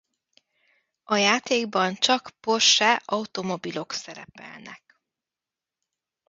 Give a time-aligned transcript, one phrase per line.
[1.03, 4.99] A játékban csak Porsche automobilok szerepelnek.